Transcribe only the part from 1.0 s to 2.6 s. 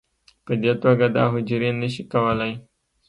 دا حجرې نه شي کولی